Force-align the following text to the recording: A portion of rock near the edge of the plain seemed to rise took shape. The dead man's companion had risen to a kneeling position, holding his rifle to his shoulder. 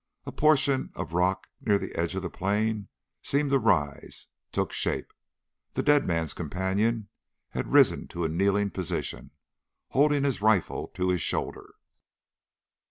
A 0.25 0.31
portion 0.31 0.89
of 0.95 1.13
rock 1.13 1.47
near 1.63 1.77
the 1.77 1.93
edge 1.93 2.15
of 2.15 2.23
the 2.23 2.29
plain 2.31 2.87
seemed 3.21 3.51
to 3.51 3.59
rise 3.59 4.25
took 4.51 4.73
shape. 4.73 5.13
The 5.75 5.83
dead 5.83 6.07
man's 6.07 6.33
companion 6.33 7.09
had 7.49 7.71
risen 7.71 8.07
to 8.07 8.25
a 8.25 8.27
kneeling 8.27 8.71
position, 8.71 9.29
holding 9.89 10.23
his 10.23 10.41
rifle 10.41 10.87
to 10.95 11.09
his 11.09 11.21
shoulder. 11.21 11.75